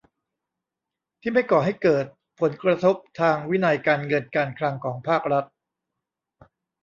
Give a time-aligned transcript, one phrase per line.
[1.21, 2.05] ที่ไม่ก่อให้เกิด
[2.39, 5.45] ผลกระทบทางวินัยการเงินการคลังของภาครัฐ